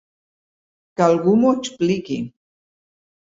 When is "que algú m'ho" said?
1.01-1.51